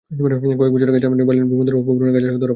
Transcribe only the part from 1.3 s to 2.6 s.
বিমানবন্দরে অল্প পরিমাণ গাঁজাসহ ধরা পড়েন তিনি।